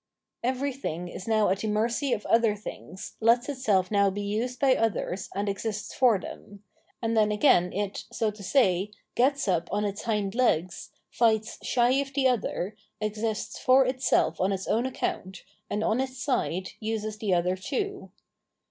[0.43, 4.75] Everything is now at the mercy of other things, lets itself now be used by
[4.75, 6.63] others, and exists for them;
[7.03, 11.91] and then again it, so to say, gets up on its hind legs, fights shy
[11.99, 17.19] of the other, exists for itself on its own account, and on its side uses
[17.19, 18.09] the other too.